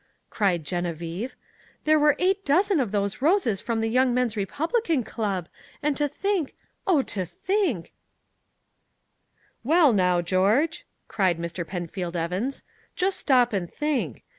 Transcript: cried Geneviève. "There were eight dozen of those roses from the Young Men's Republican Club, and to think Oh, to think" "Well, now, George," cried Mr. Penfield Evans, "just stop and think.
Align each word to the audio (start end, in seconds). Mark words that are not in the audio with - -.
cried 0.31 0.65
Geneviève. 0.65 1.33
"There 1.83 1.99
were 1.99 2.15
eight 2.17 2.43
dozen 2.43 2.79
of 2.79 2.91
those 2.91 3.21
roses 3.21 3.61
from 3.61 3.81
the 3.81 3.87
Young 3.87 4.15
Men's 4.15 4.35
Republican 4.35 5.03
Club, 5.03 5.47
and 5.83 5.95
to 5.95 6.07
think 6.07 6.55
Oh, 6.87 7.03
to 7.03 7.23
think" 7.23 7.93
"Well, 9.73 9.93
now, 9.93 10.19
George," 10.23 10.87
cried 11.07 11.37
Mr. 11.37 11.67
Penfield 11.67 12.15
Evans, 12.15 12.63
"just 12.95 13.19
stop 13.19 13.53
and 13.53 13.71
think. 13.71 14.23